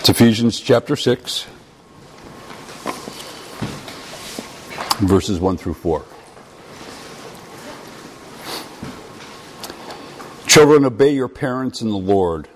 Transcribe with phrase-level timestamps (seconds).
[0.00, 1.46] It's Ephesians chapter 6,
[5.00, 6.02] verses 1 through 4.
[10.46, 12.48] Children, obey your parents in the Lord,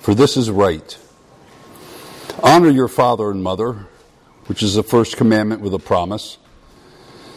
[0.00, 0.98] for this is right.
[2.42, 3.86] Honor your father and mother,
[4.46, 6.36] which is the first commandment with a promise,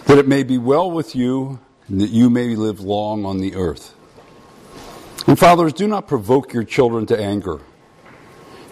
[0.08, 3.54] that it may be well with you and that you may live long on the
[3.54, 3.94] earth.
[5.28, 7.62] And fathers, do not provoke your children to anger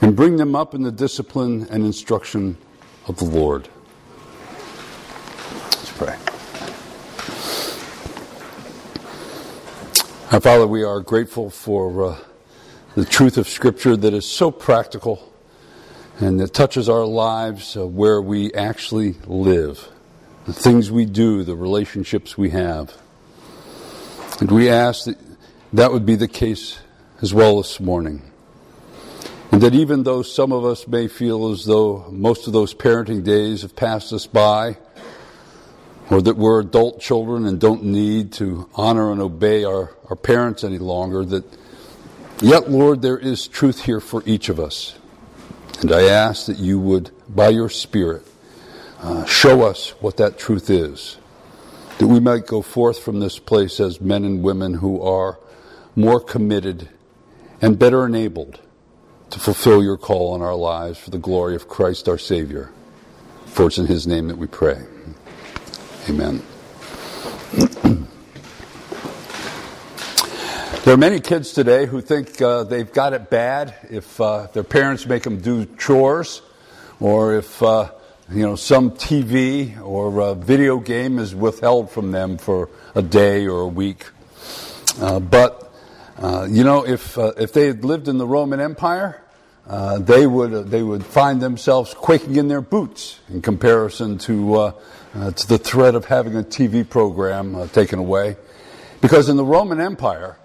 [0.01, 2.57] and bring them up in the discipline and instruction
[3.07, 3.67] of the Lord.
[5.51, 6.17] Let's pray.
[10.31, 12.17] Our Father, we are grateful for uh,
[12.95, 15.31] the truth of Scripture that is so practical
[16.19, 19.87] and that touches our lives uh, where we actually live,
[20.45, 22.93] the things we do, the relationships we have.
[24.39, 25.17] And we ask that
[25.73, 26.79] that would be the case
[27.21, 28.21] as well this morning.
[29.57, 33.23] And that even though some of us may feel as though most of those parenting
[33.23, 34.77] days have passed us by,
[36.11, 40.63] or that we're adult children and don't need to honor and obey our, our parents
[40.63, 41.43] any longer, that
[42.39, 44.95] yet, Lord, there is truth here for each of us.
[45.81, 48.27] And I ask that you would, by your Spirit,
[48.99, 51.17] uh, show us what that truth is.
[51.97, 55.39] That we might go forth from this place as men and women who are
[55.95, 56.89] more committed
[57.59, 58.59] and better enabled
[59.29, 62.71] to fulfill your call on our lives for the glory of Christ our Savior.
[63.45, 64.81] For it's in His name that we pray.
[66.09, 66.41] Amen.
[70.83, 74.63] there are many kids today who think uh, they've got it bad if uh, their
[74.63, 76.41] parents make them do chores
[76.99, 77.91] or if uh,
[78.31, 83.61] you know some TV or video game is withheld from them for a day or
[83.61, 84.05] a week.
[84.99, 85.66] Uh, but
[86.19, 89.21] uh, you know, if uh, if they had lived in the Roman Empire,
[89.67, 94.55] uh, they would uh, they would find themselves quaking in their boots in comparison to
[94.55, 94.71] uh,
[95.35, 98.35] to the threat of having a TV program taken away,
[98.99, 100.37] because in the Roman Empire,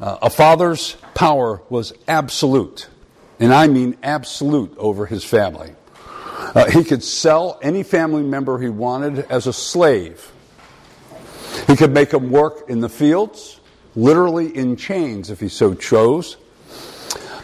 [0.00, 2.88] a father's power was absolute,
[3.38, 5.74] and I mean absolute over his family.
[6.72, 10.32] he could sell any family member he wanted as a slave.
[11.66, 13.59] He could make them work in the fields
[13.94, 16.36] literally in chains if he so chose.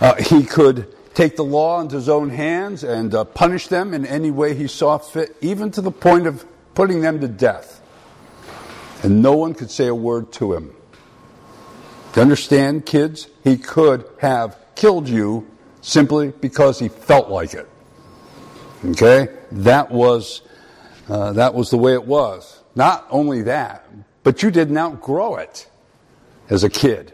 [0.00, 4.04] Uh, he could take the law into his own hands and uh, punish them in
[4.04, 7.80] any way he saw fit, even to the point of putting them to death.
[9.02, 10.74] And no one could say a word to him.
[12.12, 15.46] To understand, kids, he could have killed you
[15.80, 17.68] simply because he felt like it.
[18.84, 19.28] Okay?
[19.52, 20.42] That was,
[21.08, 22.62] uh, that was the way it was.
[22.74, 23.86] Not only that,
[24.22, 25.68] but you didn't outgrow it
[26.48, 27.12] as a kid.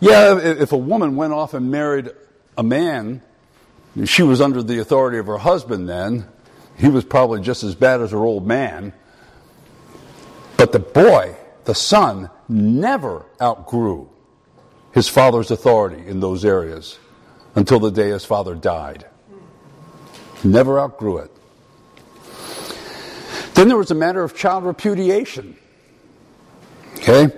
[0.00, 2.10] Yeah, if a woman went off and married
[2.56, 3.22] a man,
[4.04, 6.26] she was under the authority of her husband then.
[6.76, 8.92] He was probably just as bad as her old man.
[10.58, 14.08] But the boy, the son, never outgrew
[14.92, 16.98] his father's authority in those areas
[17.54, 19.06] until the day his father died.
[20.44, 21.30] Never outgrew it.
[23.54, 25.56] Then there was a matter of child repudiation.
[26.96, 27.28] Okay?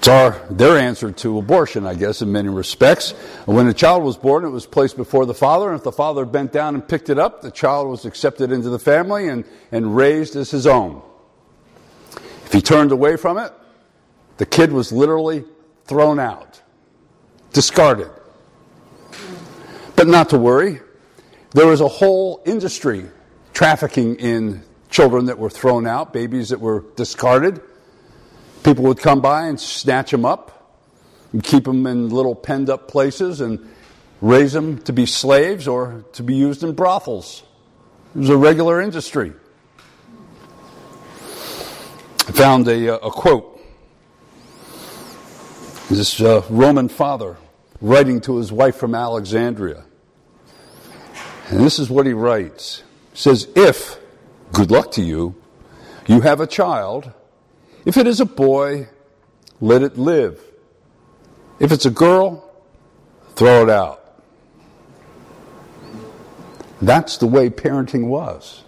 [0.00, 3.10] It's our, their answer to abortion, I guess, in many respects.
[3.44, 6.24] When a child was born, it was placed before the father, and if the father
[6.24, 9.94] bent down and picked it up, the child was accepted into the family and, and
[9.94, 11.02] raised as his own.
[12.46, 13.52] If he turned away from it,
[14.38, 15.44] the kid was literally
[15.84, 16.62] thrown out,
[17.52, 18.08] discarded.
[19.96, 20.80] But not to worry,
[21.50, 23.04] there was a whole industry
[23.52, 27.60] trafficking in children that were thrown out, babies that were discarded.
[28.62, 30.78] People would come by and snatch them up
[31.32, 33.68] and keep them in little penned up places and
[34.20, 37.42] raise them to be slaves or to be used in brothels.
[38.14, 39.32] It was a regular industry.
[42.28, 43.46] I found a, uh, a quote.
[45.88, 47.36] This uh, Roman father
[47.80, 49.84] writing to his wife from Alexandria.
[51.48, 52.82] And this is what he writes.
[53.12, 53.98] He says, If,
[54.52, 55.34] good luck to you,
[56.06, 57.12] you have a child
[57.84, 58.88] if it is a boy,
[59.60, 60.40] let it live.
[61.58, 62.50] If it's a girl,
[63.34, 64.00] throw it out.
[66.82, 68.62] That's the way parenting was.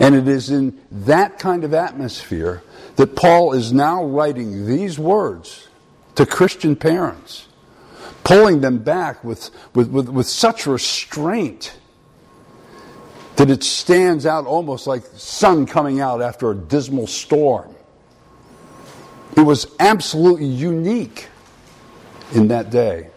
[0.00, 2.62] And it is in that kind of atmosphere
[2.96, 5.68] that Paul is now writing these words
[6.14, 7.48] to Christian parents,
[8.24, 11.78] pulling them back with, with, with, with such restraint
[13.36, 17.74] that it stands out almost like sun coming out after a dismal storm.
[19.36, 21.28] It was absolutely unique
[22.34, 23.08] in that day.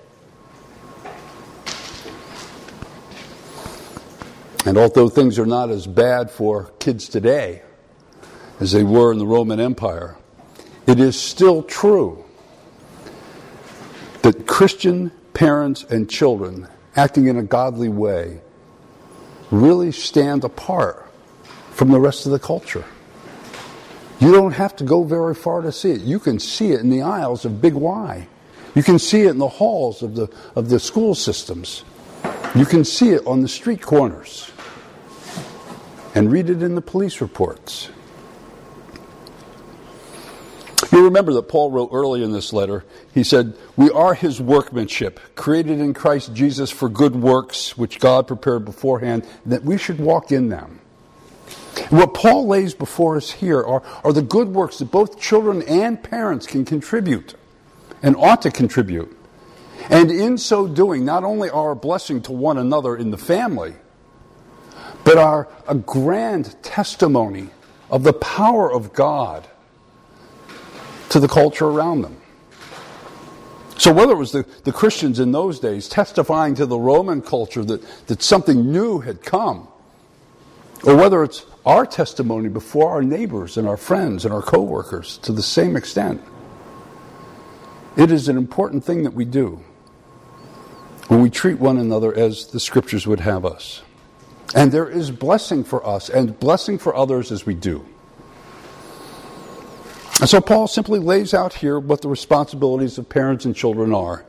[4.65, 7.62] And although things are not as bad for kids today
[8.59, 10.17] as they were in the Roman Empire,
[10.88, 12.23] it is still true
[14.23, 18.39] that Christian parents and children acting in a godly way
[19.51, 21.07] really stand apart
[21.71, 22.85] from the rest of the culture.
[24.19, 26.01] You don't have to go very far to see it.
[26.01, 28.27] You can see it in the aisles of Big Y.
[28.73, 31.83] You can see it in the halls of the, of the school systems.
[32.56, 34.51] You can see it on the street corners.
[36.13, 37.89] And read it in the police reports.
[40.91, 45.19] You remember that Paul wrote early in this letter, he said, We are his workmanship,
[45.35, 50.31] created in Christ Jesus for good works, which God prepared beforehand, that we should walk
[50.31, 50.79] in them.
[51.89, 56.01] What Paul lays before us here are, are the good works that both children and
[56.01, 57.36] parents can contribute
[58.01, 59.16] and ought to contribute.
[59.89, 63.75] And in so doing, not only are a blessing to one another in the family,
[65.04, 67.50] but are a grand testimony
[67.89, 69.48] of the power of God
[71.10, 72.18] to the culture around them.
[73.77, 77.63] So, whether it was the, the Christians in those days testifying to the Roman culture
[77.66, 79.68] that, that something new had come,
[80.83, 85.31] or whether it's our testimony before our neighbors and our friends and our coworkers to
[85.31, 86.21] the same extent,
[87.97, 89.63] it is an important thing that we do
[91.07, 93.81] when we treat one another as the scriptures would have us.
[94.53, 97.85] And there is blessing for us and blessing for others as we do.
[100.21, 104.23] And so Paul simply lays out here what the responsibilities of parents and children are,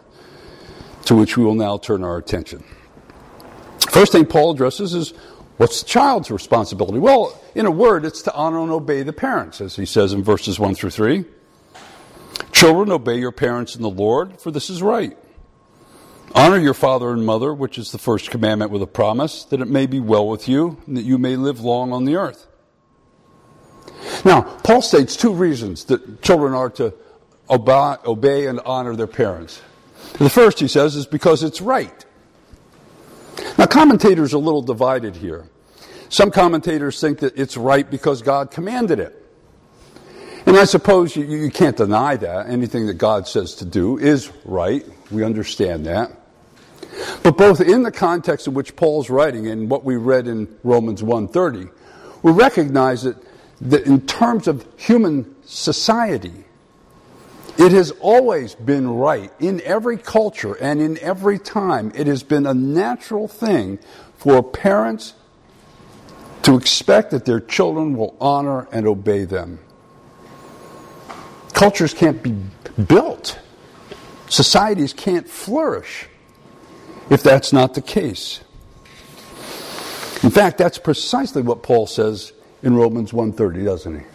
[1.05, 2.65] to which we will now turn our attention.
[3.91, 5.15] First thing Paul addresses is
[5.57, 6.99] what's the child's responsibility?
[6.99, 10.23] Well, in a word, it's to honor and obey the parents, as he says in
[10.23, 11.25] verses 1 through 3.
[12.53, 15.17] Children, obey your parents in the Lord, for this is right.
[16.35, 19.69] Honor your father and mother, which is the first commandment with a promise, that it
[19.69, 22.47] may be well with you, and that you may live long on the earth.
[24.25, 26.95] Now, Paul states two reasons that children are to
[27.51, 29.61] obey and honor their parents.
[30.19, 32.06] The first, he says, is because it's right.
[33.59, 35.49] Now, commentators are a little divided here.
[36.09, 39.23] Some commentators think that it's right because God commanded it.
[40.47, 42.49] And I suppose you, you, can't deny that.
[42.49, 44.87] Anything that God says to do is right.
[45.11, 46.13] We understand that.
[47.25, 51.03] But both in the context in which Paul's writing and what we read in Romans
[51.03, 51.71] 1.30,
[52.23, 53.17] we recognize that
[53.61, 56.45] that in terms of human society,
[57.59, 61.91] it has always been right in every culture and in every time.
[61.95, 63.79] It has been a natural thing
[64.19, 65.15] for parents
[66.43, 69.59] to expect that their children will honor and obey them.
[71.55, 72.37] Cultures can't be
[72.83, 73.39] built,
[74.29, 76.09] societies can't flourish
[77.09, 78.41] if that's not the case.
[80.23, 82.33] In fact, that's precisely what Paul says
[82.63, 84.07] in Romans 1.30, doesn't he?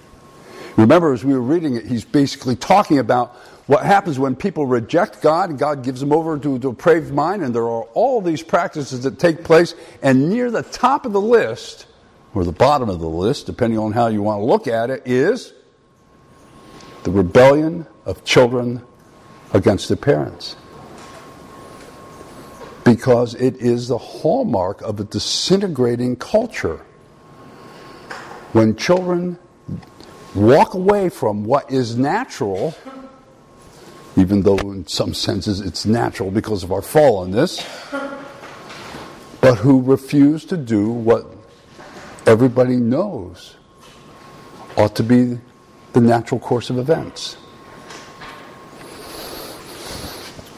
[0.77, 3.35] Remember, as we were reading it, he's basically talking about
[3.67, 7.43] what happens when people reject God and God gives them over to a depraved mind,
[7.43, 11.21] and there are all these practices that take place, and near the top of the
[11.21, 11.87] list,
[12.33, 15.03] or the bottom of the list, depending on how you want to look at it,
[15.05, 15.53] is
[17.03, 18.81] the rebellion of children
[19.53, 20.55] against their parents.
[22.83, 26.85] Because it is the hallmark of a disintegrating culture
[28.53, 29.37] when children
[30.35, 32.75] walk away from what is natural,
[34.15, 37.65] even though in some senses it's natural because of our fallenness,
[39.41, 41.25] but who refuse to do what
[42.25, 43.55] everybody knows
[44.77, 45.37] ought to be
[45.93, 47.37] the natural course of events.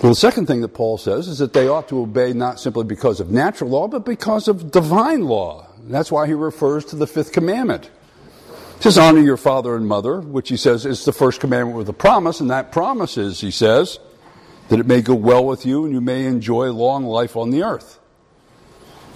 [0.01, 2.83] Well, the second thing that Paul says is that they ought to obey not simply
[2.83, 5.65] because of natural law, but because of divine law.
[5.85, 7.89] That's why he refers to the fifth commandment.
[8.83, 11.93] Says, Honor your father and mother, which he says is the first commandment with a
[11.93, 13.97] promise, and that promise is, he says,
[14.67, 17.63] that it may go well with you and you may enjoy long life on the
[17.63, 17.97] earth.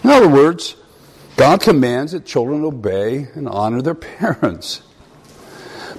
[0.05, 0.77] In other words,
[1.35, 4.83] God commands that children obey and honor their parents.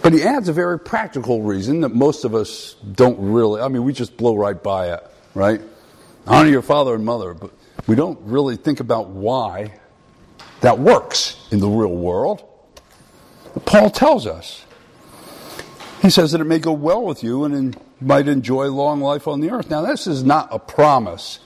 [0.03, 3.85] But he adds a very practical reason that most of us don't really, I mean,
[3.85, 5.61] we just blow right by it, right?
[6.27, 7.51] Honor your father and mother, but
[7.87, 9.79] we don't really think about why
[10.63, 12.48] that works in the real world.
[13.69, 14.65] Paul tells us.
[16.01, 19.29] He says that it may go well with you and you might enjoy long life
[19.29, 19.69] on the earth.
[19.69, 21.39] Now, this is not a promise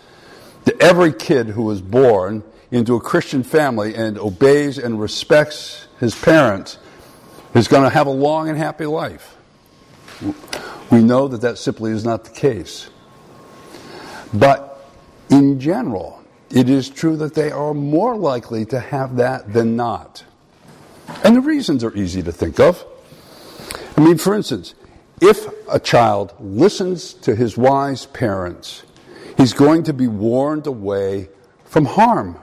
[0.62, 6.14] that every kid who is born into a Christian family and obeys and respects his
[6.14, 6.78] parents
[7.56, 9.36] is going to have a long and happy life.
[10.92, 12.88] We know that that simply is not the case.
[14.32, 14.88] But
[15.28, 20.22] in general, it is true that they are more likely to have that than not.
[21.24, 22.84] And the reasons are easy to think of.
[23.96, 24.74] I mean, for instance,
[25.20, 28.82] if a child listens to his wise parents,
[29.36, 31.28] he's going to be warned away
[31.64, 32.38] from harm.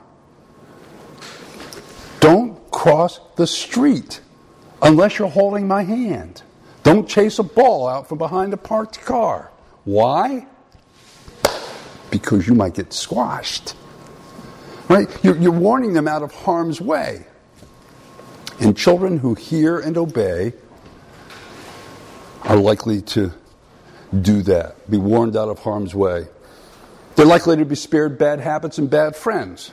[2.19, 4.21] Don't cross the street
[4.81, 6.41] unless you're holding my hand.
[6.83, 9.51] Don't chase a ball out from behind a parked car.
[9.83, 10.47] Why?
[12.09, 13.75] Because you might get squashed.
[14.87, 15.09] Right?
[15.23, 17.25] You're, you're warning them out of harm's way.
[18.59, 20.53] And children who hear and obey
[22.43, 23.31] are likely to
[24.21, 26.27] do that, be warned out of harm's way.
[27.15, 29.71] They're likely to be spared bad habits and bad friends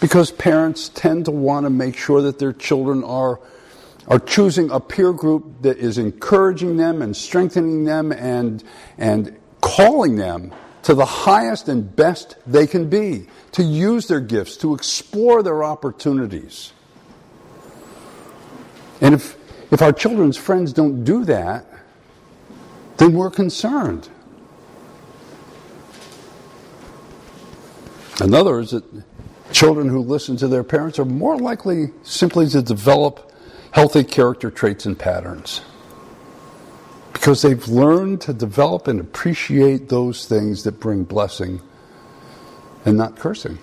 [0.00, 3.38] because parents tend to want to make sure that their children are,
[4.08, 8.64] are choosing a peer group that is encouraging them and strengthening them and,
[8.98, 10.52] and calling them
[10.82, 15.62] to the highest and best they can be, to use their gifts, to explore their
[15.62, 16.72] opportunities.
[19.00, 19.36] And if,
[19.72, 21.64] if our children's friends don't do that,
[22.98, 24.08] then we're concerned.
[28.20, 28.84] Another is that
[29.52, 33.32] children who listen to their parents are more likely simply to develop
[33.72, 35.62] healthy character traits and patterns
[37.12, 41.60] because they've learned to develop and appreciate those things that bring blessing
[42.84, 43.58] and not cursing.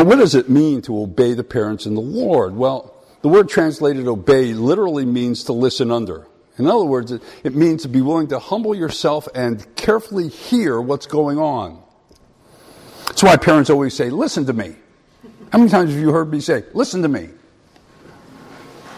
[0.00, 2.56] Now, what does it mean to obey the parents in the Lord?
[2.56, 6.26] Well, the word translated obey literally means to listen under.
[6.56, 11.04] In other words, it, means to be willing to humble yourself and carefully hear what's
[11.04, 11.82] going on.
[13.08, 14.74] That's why parents always say, Listen to me.
[15.52, 17.28] How many times have you heard me say, Listen to me?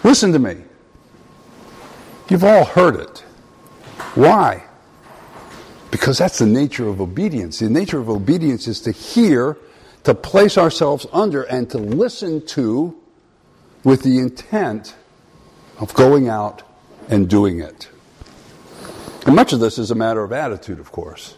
[0.04, 0.58] Listen to me.
[2.28, 3.24] You've all heard it.
[4.14, 4.62] Why?
[5.90, 7.58] Because that's the nature of obedience.
[7.58, 9.58] The nature of obedience is to hear,
[10.04, 12.98] to place ourselves under, and to listen to
[13.84, 14.94] with the intent
[15.78, 16.62] of going out
[17.08, 17.88] and doing it.
[19.26, 21.36] And much of this is a matter of attitude, of course.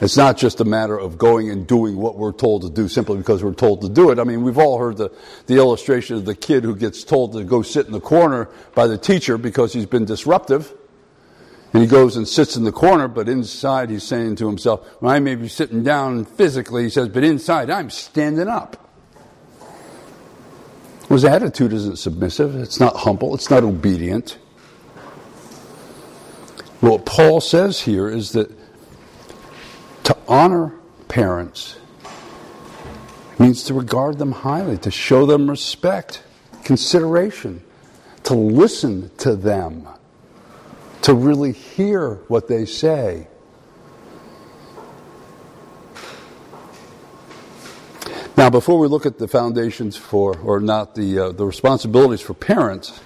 [0.00, 3.18] It's not just a matter of going and doing what we're told to do simply
[3.18, 4.18] because we're told to do it.
[4.18, 5.12] I mean, we've all heard the,
[5.46, 8.88] the illustration of the kid who gets told to go sit in the corner by
[8.88, 10.74] the teacher because he's been disruptive.
[11.72, 15.10] And he goes and sits in the corner, but inside he's saying to himself, well,
[15.10, 18.90] I may be sitting down physically, he says, but inside I'm standing up.
[21.08, 24.38] His attitude isn't submissive, it's not humble, it's not obedient.
[26.80, 28.50] What Paul says here is that
[30.04, 30.74] to honor
[31.08, 31.76] parents
[33.38, 36.22] means to regard them highly, to show them respect,
[36.64, 37.62] consideration,
[38.24, 39.86] to listen to them,
[41.02, 43.28] to really hear what they say.
[48.36, 52.34] Now, before we look at the foundations for, or not the, uh, the responsibilities for
[52.34, 52.98] parents,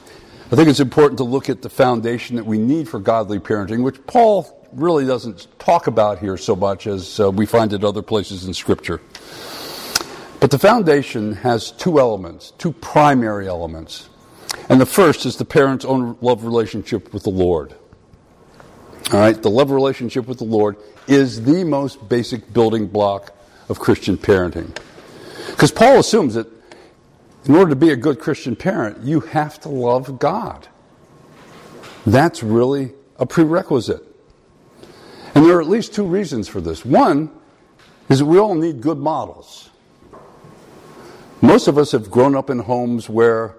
[0.53, 3.83] I think it's important to look at the foundation that we need for godly parenting,
[3.83, 8.03] which Paul really doesn't talk about here so much as uh, we find it other
[8.03, 9.01] places in Scripture.
[10.39, 14.09] But the foundation has two elements, two primary elements.
[14.69, 17.75] And the first is the parent's own love relationship with the Lord.
[19.13, 23.33] All right, the love relationship with the Lord is the most basic building block
[23.69, 24.77] of Christian parenting.
[25.51, 26.49] Because Paul assumes that
[27.45, 30.67] in order to be a good Christian parent, you have to love God.
[32.05, 34.03] That's really a prerequisite.
[35.37, 36.85] And there are at least two reasons for this.
[36.85, 37.31] One
[38.09, 39.71] is that we all need good models.
[41.41, 43.55] Most of us have grown up in homes where,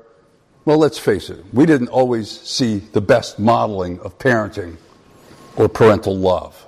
[0.65, 4.75] well, let's face it, we didn't always see the best modeling of parenting
[5.57, 6.65] or parental love.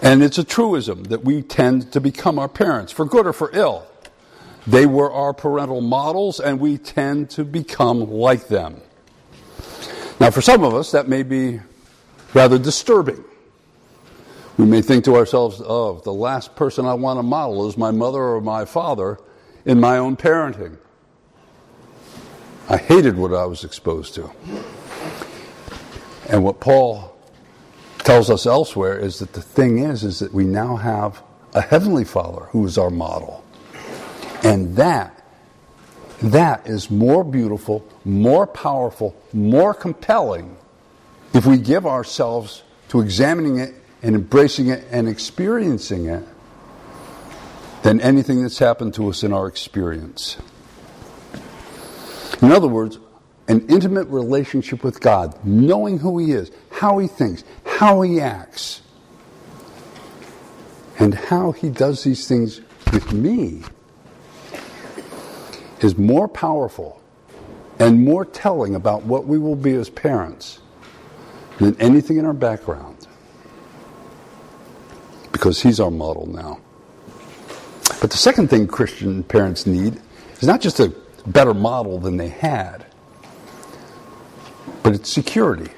[0.00, 3.50] And it's a truism that we tend to become our parents, for good or for
[3.52, 3.84] ill.
[4.66, 8.80] They were our parental models, and we tend to become like them.
[10.20, 11.60] Now, for some of us, that may be
[12.34, 13.24] rather disturbing.
[14.56, 17.90] We may think to ourselves, oh, the last person I want to model is my
[17.90, 19.18] mother or my father
[19.64, 20.76] in my own parenting.
[22.68, 24.30] I hated what I was exposed to.
[26.28, 27.16] And what Paul
[27.98, 31.22] tells us elsewhere is that the thing is, is that we now have
[31.54, 33.44] a heavenly Father who is our model.
[34.42, 35.24] And that,
[36.22, 40.56] that is more beautiful, more powerful, more compelling
[41.34, 46.24] if we give ourselves to examining it and embracing it and experiencing it
[47.82, 50.36] than anything that's happened to us in our experience.
[52.40, 52.98] In other words,
[53.48, 58.82] an intimate relationship with God, knowing who He is, how He thinks, how He acts,
[60.98, 62.60] and how he does these things
[62.92, 63.62] with me
[65.80, 67.00] is more powerful
[67.78, 70.58] and more telling about what we will be as parents
[71.58, 73.06] than anything in our background.
[75.30, 76.58] Because he's our model now.
[78.00, 80.00] But the second thing Christian parents need
[80.40, 80.92] is not just a
[81.26, 82.86] better model than they had,
[84.88, 85.70] but it's security.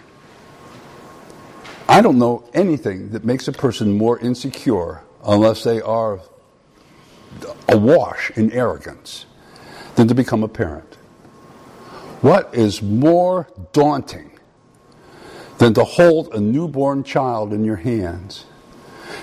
[1.88, 6.21] I don't know anything that makes a person more insecure unless they are
[7.69, 9.26] awash in arrogance
[9.97, 10.95] than to become a parent.
[12.21, 14.38] What is more daunting
[15.59, 18.45] than to hold a newborn child in your hands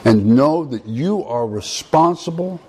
[0.03, 2.60] and know that you are responsible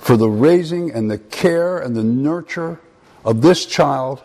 [0.00, 2.80] for the raising and the care and the nurture
[3.24, 4.20] of this child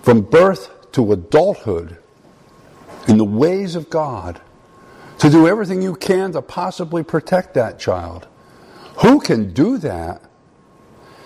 [0.00, 1.98] from birth to adulthood
[3.08, 4.40] in the ways of God,
[5.18, 8.26] to do everything you can to possibly protect that child.
[9.02, 10.22] Who can do that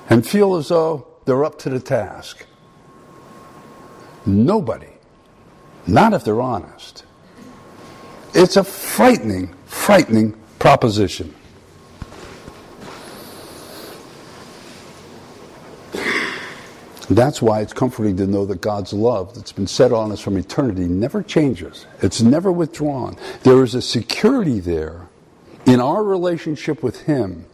[0.09, 2.47] and feel as though they're up to the task?
[4.25, 4.89] Nobody.
[5.87, 7.05] Not if they're honest.
[8.35, 11.35] It's a frightening, frightening proposition.
[17.09, 20.37] That's why it's comforting to know that God's love that's been set on us from
[20.37, 21.87] eternity never changes.
[22.03, 23.17] It's never withdrawn.
[23.45, 25.09] There is a security there
[25.67, 27.47] in our relationship with Him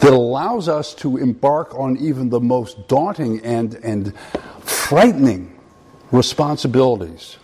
[0.00, 4.16] that allows us to embark on even the most daunting and, and
[4.60, 5.58] frightening
[6.10, 7.36] responsibilities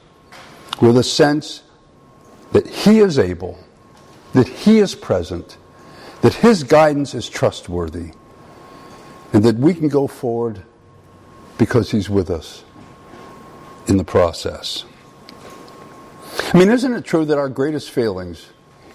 [0.81, 1.63] with a sense
[2.51, 3.59] that He is able,
[4.33, 5.57] that He is present,
[6.23, 8.11] that His guidance is trustworthy,
[9.33, 10.65] and that we can go forward
[11.59, 12.65] because He's with us
[13.87, 14.85] in the process.
[16.55, 18.47] I mean, isn't it true that our greatest failings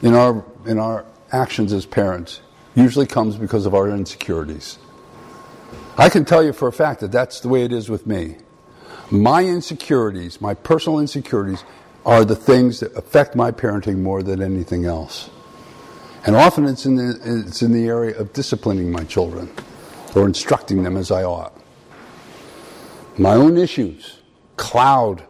[0.01, 2.41] in our, in our actions as parents
[2.73, 4.79] usually comes because of our insecurities?
[5.97, 8.37] I can tell you for a fact that that's the way it is with me.
[9.11, 11.63] My insecurities, my personal insecurities,
[12.05, 15.29] are the things that affect my parenting more than anything else.
[16.25, 19.51] And often it's in the, it's in the area of disciplining my children
[20.15, 21.53] or instructing them as I ought.
[23.17, 24.19] My own issues
[24.57, 25.23] cloud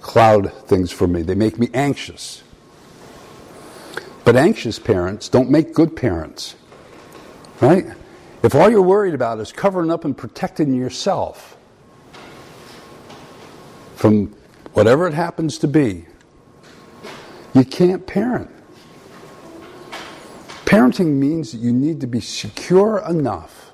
[0.00, 1.22] cloud things for me.
[1.22, 2.42] They make me anxious.
[4.24, 6.54] But anxious parents don't make good parents.
[7.60, 7.86] Right?
[8.42, 11.56] If all you're worried about is covering up and protecting yourself
[13.96, 14.34] from
[14.74, 16.06] whatever it happens to be,
[17.54, 18.50] you can't parent.
[20.64, 23.72] Parenting means that you need to be secure enough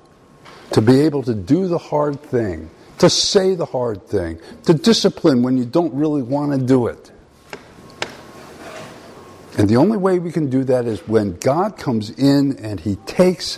[0.71, 2.69] to be able to do the hard thing
[2.99, 7.11] to say the hard thing, to discipline when you don't really want to do it.
[9.57, 12.95] And the only way we can do that is when God comes in and He
[12.97, 13.57] takes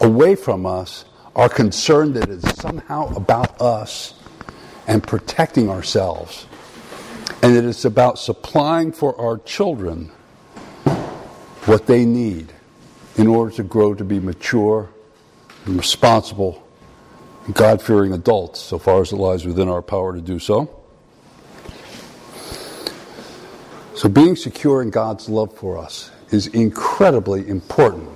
[0.00, 1.04] away from us
[1.34, 4.14] our concern that it's somehow about us
[4.86, 6.46] and protecting ourselves.
[7.42, 10.12] And that it's about supplying for our children
[11.64, 12.52] what they need
[13.16, 14.88] in order to grow to be mature
[15.64, 16.61] and responsible
[17.50, 20.78] God fearing adults, so far as it lies within our power to do so.
[23.96, 28.08] So, being secure in God's love for us is incredibly important.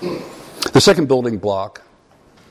[0.00, 1.82] The second building block,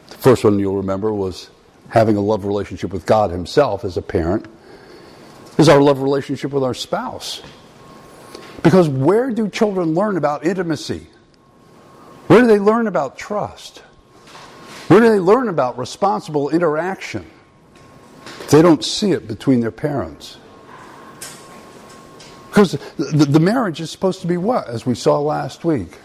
[0.09, 1.49] the first one you'll remember, was
[1.89, 4.47] having a love relationship with God Himself as a parent,
[5.57, 7.41] is our love relationship with our spouse.
[8.63, 11.07] Because where do children learn about intimacy?
[12.27, 13.83] Where do they learn about trust?
[14.87, 17.25] Where do they learn about responsible interaction?
[18.49, 20.37] They don't see it between their parents.
[22.49, 25.97] Because the, the, marriage is supposed to be what, as we saw last week?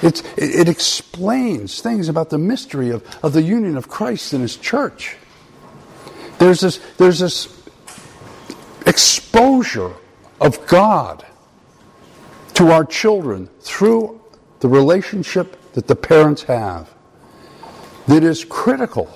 [0.00, 4.42] It's, it, it explains things about the mystery of, of the union of Christ and
[4.42, 5.16] His church.
[6.38, 7.68] There's this, there's this
[8.86, 9.94] exposure
[10.40, 11.26] of God
[12.54, 14.20] to our children through
[14.60, 16.93] the relationship that the parents have
[18.06, 19.08] that is critical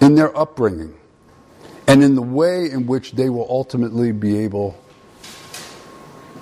[0.00, 0.96] in their upbringing
[1.86, 4.78] and in the way in which they will ultimately be able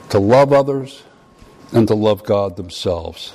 [0.09, 1.02] to love others
[1.72, 3.35] and to love God themselves.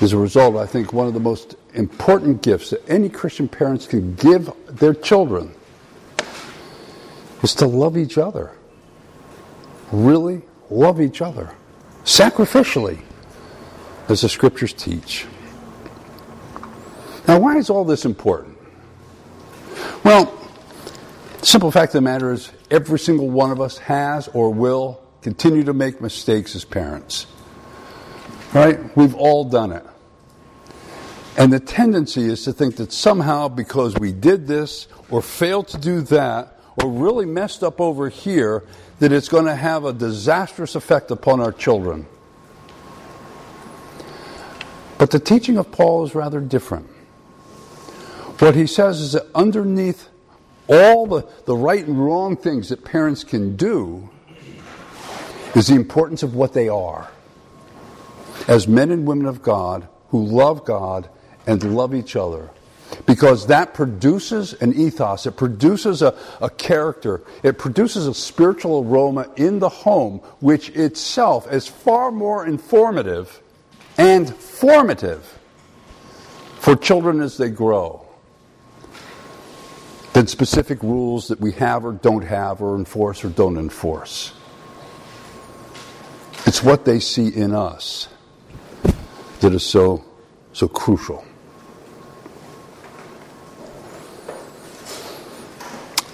[0.00, 3.86] As a result, I think one of the most important gifts that any Christian parents
[3.86, 5.54] can give their children
[7.42, 8.50] is to love each other.
[9.92, 11.54] Really love each other.
[12.04, 13.02] Sacrificially
[14.10, 15.26] as the scriptures teach.
[17.28, 18.58] Now, why is all this important?
[20.04, 20.40] Well,
[21.42, 25.64] Simple fact of the matter is, every single one of us has or will continue
[25.64, 27.26] to make mistakes as parents.
[28.52, 28.94] Right?
[28.94, 29.84] We've all done it.
[31.38, 35.78] And the tendency is to think that somehow because we did this or failed to
[35.78, 38.64] do that or really messed up over here,
[38.98, 42.06] that it's going to have a disastrous effect upon our children.
[45.00, 46.86] But the teaching of Paul is rather different.
[48.38, 50.10] What he says is that underneath
[50.68, 54.10] all the, the right and wrong things that parents can do
[55.56, 57.10] is the importance of what they are
[58.46, 61.08] as men and women of God who love God
[61.46, 62.50] and love each other.
[63.06, 69.32] Because that produces an ethos, it produces a, a character, it produces a spiritual aroma
[69.36, 73.40] in the home, which itself is far more informative
[73.98, 75.38] and formative
[76.58, 78.06] for children as they grow
[80.12, 84.32] than specific rules that we have or don't have, or enforce or don't enforce.
[86.46, 88.08] It's what they see in us
[89.40, 90.04] that is so,
[90.52, 91.24] so crucial.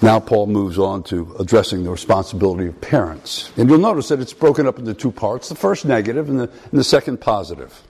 [0.01, 3.51] Now, Paul moves on to addressing the responsibility of parents.
[3.57, 6.43] And you'll notice that it's broken up into two parts the first negative and the,
[6.43, 7.81] and the second positive.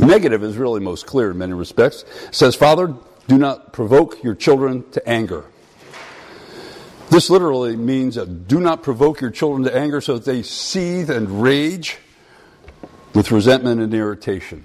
[0.00, 2.04] Negative is really most clear in many respects.
[2.28, 2.94] It says, Father,
[3.28, 5.44] do not provoke your children to anger.
[7.10, 11.42] This literally means do not provoke your children to anger so that they seethe and
[11.42, 11.98] rage
[13.14, 14.64] with resentment and irritation.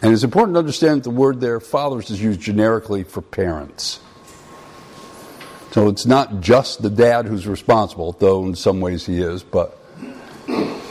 [0.00, 4.00] And it's important to understand that the word there, fathers, is used generically for parents.
[5.72, 9.78] So it's not just the dad who's responsible, though in some ways he is, but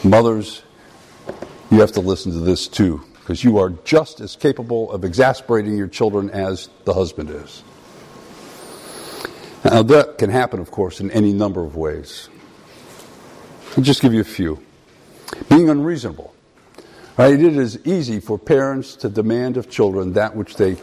[0.03, 0.61] mothers,
[1.71, 5.77] you have to listen to this too, because you are just as capable of exasperating
[5.77, 7.63] your children as the husband is.
[9.65, 12.29] Now, that can happen, of course, in any number of ways.
[13.75, 14.63] I'll just give you a few.
[15.49, 16.33] Being unreasonable.
[17.17, 17.33] Right?
[17.33, 20.77] It is easy for parents to demand of children that which they,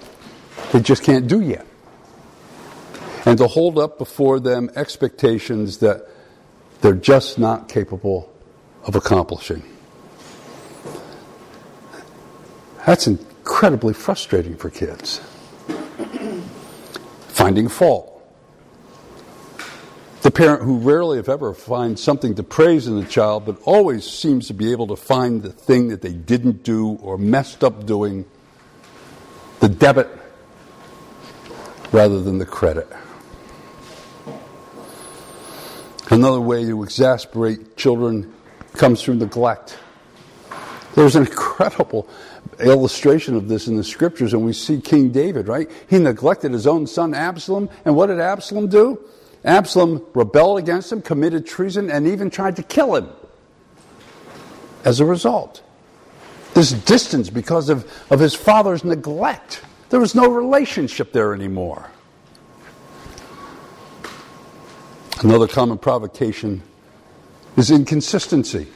[0.72, 1.64] they just can't do yet
[3.35, 6.07] and to hold up before them expectations that
[6.81, 8.33] they're just not capable
[8.85, 9.61] of accomplishing.
[12.87, 15.20] That's incredibly frustrating for kids.
[17.27, 18.25] Finding fault.
[20.23, 24.09] The parent who rarely, if ever, finds something to praise in the child, but always
[24.09, 27.85] seems to be able to find the thing that they didn't do or messed up
[27.85, 28.27] doing,
[29.59, 30.09] the debit
[31.90, 32.87] rather than the credit.
[36.10, 38.32] Another way to exasperate children
[38.74, 39.78] comes through neglect.
[40.94, 42.08] There's an incredible
[42.60, 45.70] illustration of this in the scriptures, and we see King David, right?
[45.88, 49.02] He neglected his own son Absalom, and what did Absalom do?
[49.44, 53.08] Absalom rebelled against him, committed treason, and even tried to kill him
[54.84, 55.62] as a result.
[56.54, 59.62] This distance because of, of his father's neglect.
[59.90, 61.90] There was no relationship there anymore.
[65.24, 66.60] Another common provocation
[67.56, 68.66] is inconsistency.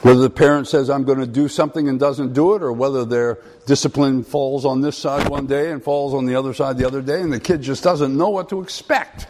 [0.00, 3.04] Whether the parent says, I'm going to do something and doesn't do it, or whether
[3.04, 6.86] their discipline falls on this side one day and falls on the other side the
[6.86, 9.26] other day, and the kid just doesn't know what to expect.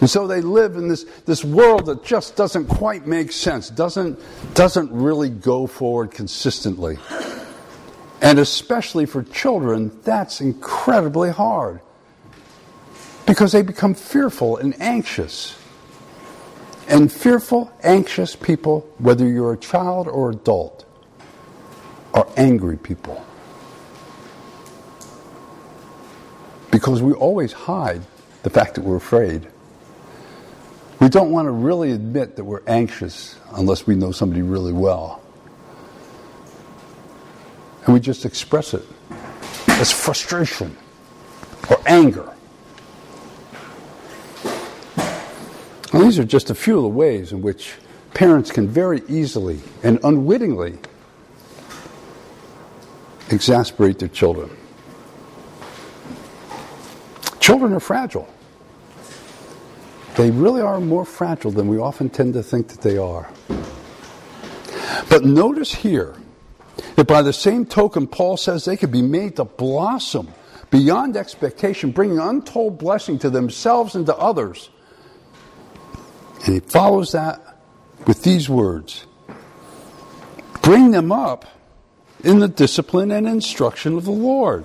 [0.00, 4.20] And so they live in this, this world that just doesn't quite make sense, doesn't,
[4.52, 6.98] doesn't really go forward consistently.
[8.20, 11.80] And especially for children, that's incredibly hard
[13.26, 15.58] because they become fearful and anxious.
[16.88, 20.84] And fearful, anxious people, whether you're a child or adult,
[22.14, 23.24] are angry people.
[26.70, 28.02] Because we always hide
[28.44, 29.48] the fact that we're afraid.
[31.00, 35.20] We don't want to really admit that we're anxious unless we know somebody really well.
[37.84, 38.84] And we just express it
[39.68, 40.76] as frustration
[41.68, 42.35] or anger.
[45.96, 47.72] And these are just a few of the ways in which
[48.12, 50.78] parents can very easily and unwittingly
[53.30, 54.54] exasperate their children.
[57.40, 58.28] Children are fragile.
[60.16, 63.30] They really are more fragile than we often tend to think that they are.
[65.08, 66.14] But notice here
[66.96, 70.28] that by the same token, Paul says they could be made to blossom
[70.70, 74.68] beyond expectation, bringing untold blessing to themselves and to others
[76.46, 77.58] and he follows that
[78.06, 79.04] with these words
[80.66, 81.44] Bring them up
[82.24, 84.64] in the discipline and instruction of the Lord.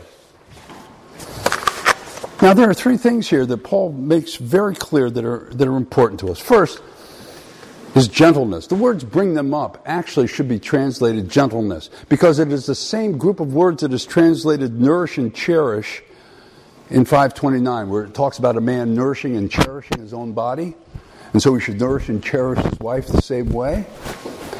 [2.42, 5.78] Now, there are three things here that Paul makes very clear that are, that are
[5.78, 6.40] important to us.
[6.40, 6.82] First
[7.94, 8.66] is gentleness.
[8.66, 13.20] The words bring them up actually should be translated gentleness because it is the same
[13.20, 16.02] group of words that is translated nourish and cherish
[16.90, 20.74] in 529, where it talks about a man nourishing and cherishing his own body.
[21.34, 23.86] And so he should nourish and cherish his wife the same way.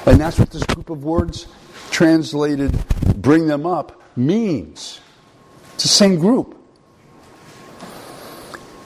[0.06, 1.48] And that's what this group of words
[1.92, 2.78] translated
[3.16, 5.00] bring them up means.
[5.76, 6.58] It's the same group.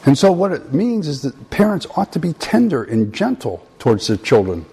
[0.05, 4.07] And so, what it means is that parents ought to be tender and gentle towards
[4.07, 4.65] their children.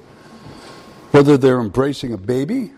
[1.11, 2.72] Whether they're embracing a baby,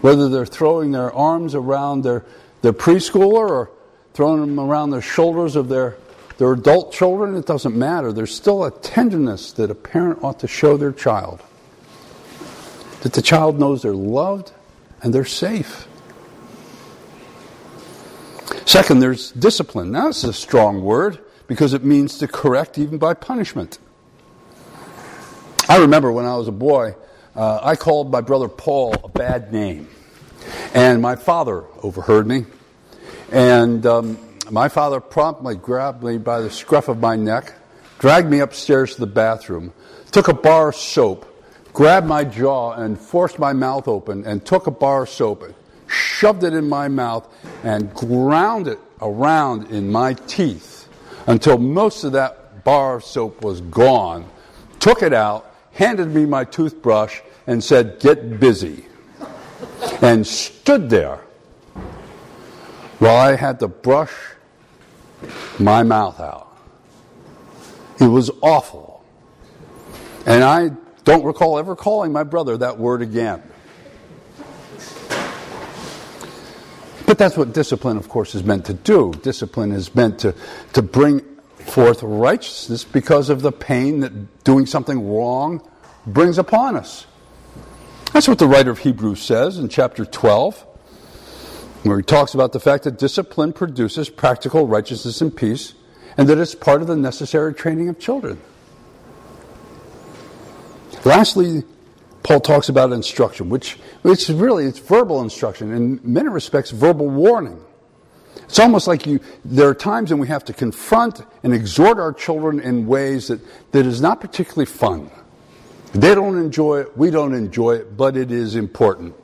[0.00, 2.24] whether they're throwing their arms around their,
[2.62, 3.70] their preschooler or
[4.14, 5.96] throwing them around the shoulders of their,
[6.42, 8.12] their adult children, it doesn't matter.
[8.12, 11.40] There's still a tenderness that a parent ought to show their child.
[13.02, 14.50] That the child knows they're loved
[15.02, 15.86] and they're safe.
[18.66, 19.92] Second, there's discipline.
[19.92, 23.78] Now, this is a strong word because it means to correct even by punishment.
[25.68, 26.96] I remember when I was a boy,
[27.36, 29.86] uh, I called my brother Paul a bad name.
[30.74, 32.46] And my father overheard me.
[33.30, 34.18] And um,
[34.52, 37.54] my father promptly grabbed me by the scruff of my neck,
[37.98, 39.72] dragged me upstairs to the bathroom,
[40.10, 41.26] took a bar of soap,
[41.72, 45.54] grabbed my jaw, and forced my mouth open, and took a bar of soap, and
[45.86, 47.26] shoved it in my mouth,
[47.64, 50.86] and ground it around in my teeth
[51.26, 54.28] until most of that bar of soap was gone,
[54.80, 58.84] took it out, handed me my toothbrush, and said, Get busy.
[60.02, 61.20] And stood there
[62.98, 64.12] while I had to brush
[65.58, 66.56] my mouth out.
[68.00, 69.04] It was awful.
[70.26, 70.70] And I
[71.04, 73.42] don't recall ever calling my brother that word again.
[77.06, 79.12] But that's what discipline, of course, is meant to do.
[79.22, 80.34] Discipline is meant to,
[80.72, 81.20] to bring
[81.66, 85.66] forth righteousness because of the pain that doing something wrong
[86.06, 87.06] brings upon us.
[88.12, 90.66] That's what the writer of Hebrews says in chapter 12,
[91.82, 95.74] where he talks about the fact that discipline produces practical righteousness and peace,
[96.16, 98.40] and that it's part of the necessary training of children.
[101.04, 101.64] Lastly,
[102.22, 107.60] Paul talks about instruction, which, which really it's verbal instruction, in many respects, verbal warning.
[108.44, 112.12] It's almost like you, there are times when we have to confront and exhort our
[112.12, 113.40] children in ways that,
[113.72, 115.10] that is not particularly fun.
[115.94, 119.14] They don't enjoy it, we don't enjoy it, but it is important.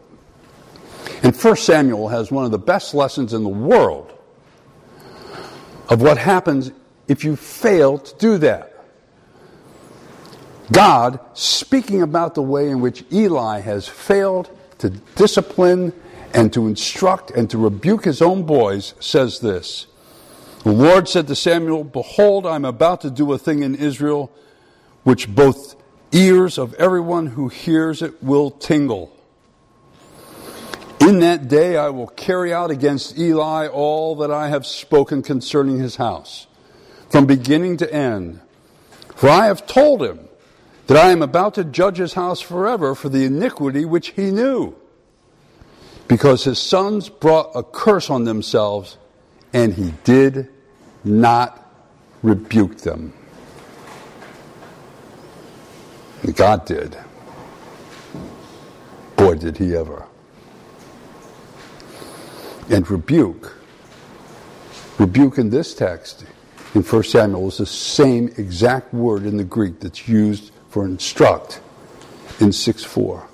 [1.23, 4.13] And 1 Samuel has one of the best lessons in the world
[5.89, 6.71] of what happens
[7.09, 8.75] if you fail to do that.
[10.71, 15.93] God, speaking about the way in which Eli has failed to discipline
[16.35, 19.87] and to instruct and to rebuke his own boys, says this
[20.65, 24.31] The Lord said to Samuel, Behold, I'm about to do a thing in Israel
[25.05, 25.75] which both
[26.13, 29.18] ears of everyone who hears it will tingle.
[31.09, 35.79] In that day I will carry out against Eli all that I have spoken concerning
[35.79, 36.47] his house,
[37.09, 38.41] from beginning to end.
[39.17, 40.29] For I have told him,
[40.87, 44.75] that I am about to judge his house forever for the iniquity which he knew.
[46.09, 48.99] Because his sons brought a curse on themselves,
[49.55, 50.51] and he did
[51.05, 51.73] not
[52.23, 53.15] rebuke them.
[56.35, 56.99] God did.
[59.17, 60.08] Boy, did he ever.
[62.71, 63.57] And rebuke,
[64.99, 66.27] rebuke in this text
[66.75, 71.61] in 1 Samuel is the same exact word in the Greek that's used for instruct
[72.41, 73.27] in 6 4.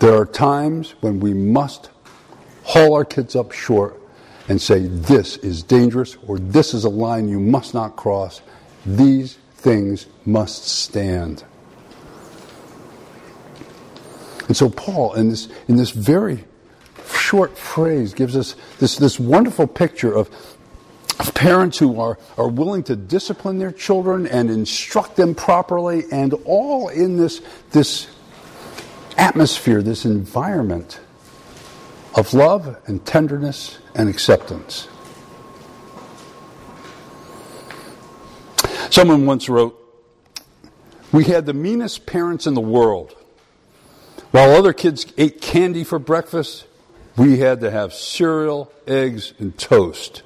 [0.00, 1.90] There are times when we must
[2.64, 4.00] haul our kids up short
[4.48, 8.40] and say, This is dangerous, or this is a line you must not cross.
[8.84, 11.44] These things must stand.
[14.48, 16.44] And so, Paul, in this, in this very
[17.14, 20.30] short phrase, gives us this, this wonderful picture of
[21.34, 26.88] parents who are, are willing to discipline their children and instruct them properly, and all
[26.88, 28.08] in this, this
[29.16, 31.00] atmosphere, this environment
[32.14, 34.88] of love and tenderness and acceptance.
[38.90, 39.76] Someone once wrote,
[41.12, 43.14] We had the meanest parents in the world.
[44.32, 46.66] While other kids ate candy for breakfast,
[47.20, 50.22] we had to have cereal, eggs, and toast.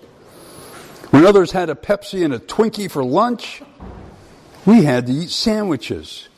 [1.10, 3.62] When others had a Pepsi and a Twinkie for lunch,
[4.64, 6.28] we had to eat sandwiches.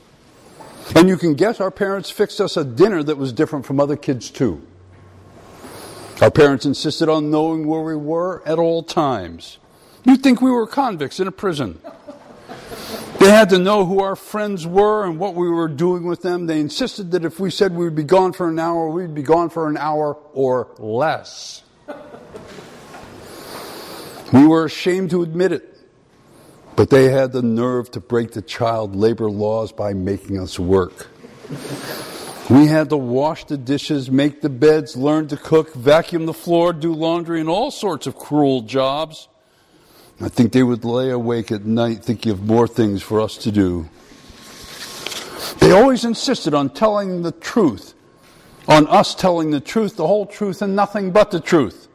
[0.95, 3.97] And you can guess our parents fixed us a dinner that was different from other
[3.97, 4.66] kids, too.
[6.23, 9.59] Our parents insisted on knowing where we were at all times.
[10.05, 11.83] You'd think we were convicts in a prison.
[13.18, 16.46] They had to know who our friends were and what we were doing with them.
[16.46, 19.22] They insisted that if we said we would be gone for an hour, we'd be
[19.22, 21.62] gone for an hour or less.
[24.33, 25.79] We were ashamed to admit it,
[26.74, 31.09] but they had the nerve to break the child labor laws by making us work.
[32.50, 36.72] We had to wash the dishes, make the beds, learn to cook, vacuum the floor,
[36.72, 39.29] do laundry, and all sorts of cruel jobs.
[40.20, 43.52] I think they would lay awake at night thinking of more things for us to
[43.52, 43.88] do.
[45.59, 47.94] They always insisted on telling the truth,
[48.66, 51.88] on us telling the truth, the whole truth, and nothing but the truth.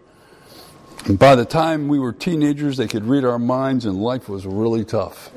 [1.06, 4.46] And by the time we were teenagers, they could read our minds, and life was
[4.46, 5.32] really tough.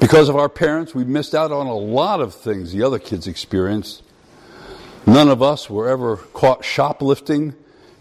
[0.00, 3.26] Because of our parents, we missed out on a lot of things the other kids
[3.26, 4.02] experienced.
[5.06, 7.54] None of us were ever caught shoplifting,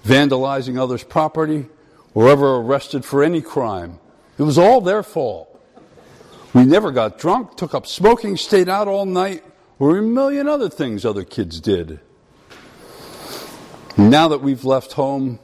[0.05, 1.65] vandalizing others' property,
[2.13, 3.99] were ever arrested for any crime.
[4.37, 5.47] It was all their fault.
[6.53, 9.43] We never got drunk, took up smoking, stayed out all night,
[9.77, 11.99] or a million other things other kids did.
[13.97, 15.39] Now that we've left home,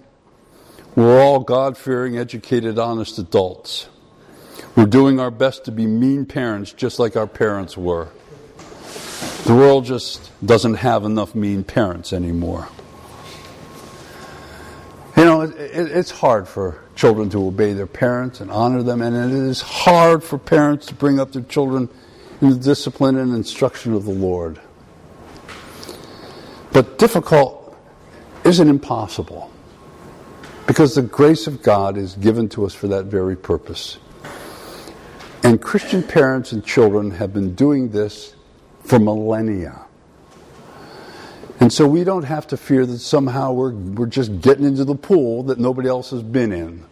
[0.95, 3.89] we're all God fearing, educated, honest adults.
[4.75, 8.09] We're doing our best to be mean parents just like our parents were.
[9.45, 12.67] The world just doesn't have enough mean parents anymore.
[15.25, 19.01] You know, it, it, it's hard for children to obey their parents and honor them,
[19.01, 21.89] and it is hard for parents to bring up their children
[22.41, 24.61] in the discipline and instruction of the Lord.
[26.73, 27.75] But difficult
[28.43, 29.51] isn't impossible
[30.67, 33.97] because the grace of God is given to us for that very purpose.
[35.41, 38.35] And Christian parents and children have been doing this
[38.83, 39.84] for millennia.
[41.65, 44.93] And so we don't have to fear that somehow we're, we're just getting into the
[44.93, 46.85] pool that nobody else has been in.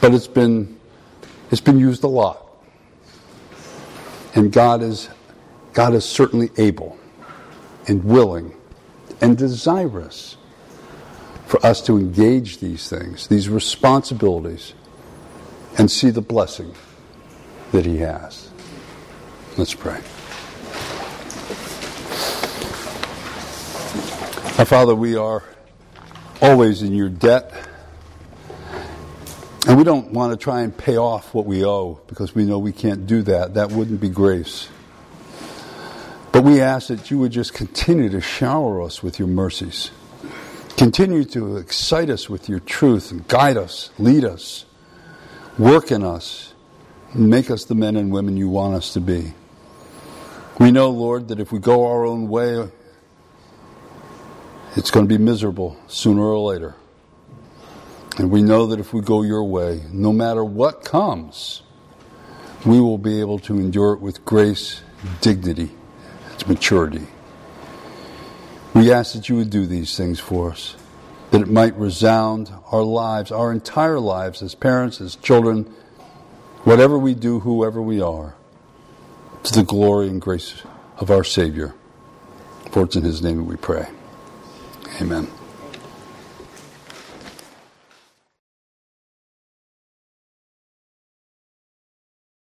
[0.00, 0.76] But it's been,
[1.52, 2.44] it's been used a lot.
[4.34, 5.08] And God is,
[5.72, 6.98] God is certainly able
[7.86, 8.56] and willing
[9.20, 10.36] and desirous
[11.46, 14.74] for us to engage these things, these responsibilities,
[15.78, 16.74] and see the blessing
[17.70, 18.50] that He has.
[19.56, 20.00] Let's pray.
[24.58, 25.44] Our Father, we are
[26.42, 27.52] always in your debt.
[29.68, 32.58] And we don't want to try and pay off what we owe because we know
[32.58, 33.54] we can't do that.
[33.54, 34.68] That wouldn't be grace.
[36.32, 39.92] But we ask that you would just continue to shower us with your mercies.
[40.76, 44.64] Continue to excite us with your truth and guide us, lead us,
[45.56, 46.52] work in us,
[47.14, 49.34] make us the men and women you want us to be.
[50.58, 52.68] We know, Lord, that if we go our own way,
[54.78, 56.76] it's going to be miserable sooner or later.
[58.16, 61.62] And we know that if we go your way, no matter what comes,
[62.64, 64.82] we will be able to endure it with grace,
[65.20, 65.72] dignity,
[66.32, 67.08] its maturity.
[68.72, 70.76] We ask that you would do these things for us,
[71.32, 75.64] that it might resound our lives, our entire lives as parents, as children,
[76.62, 78.36] whatever we do, whoever we are,
[79.42, 80.62] to the glory and grace
[80.98, 81.74] of our Savior.
[82.70, 83.88] For it's in His name that we pray.
[84.96, 85.37] Amen.